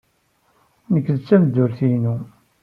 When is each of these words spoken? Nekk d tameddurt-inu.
Nekk 0.93 1.07
d 1.15 1.19
tameddurt-inu. 1.27 2.15